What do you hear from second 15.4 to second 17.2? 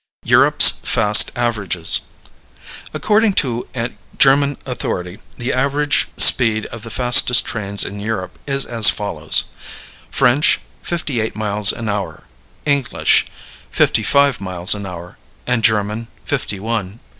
and German, fifty one.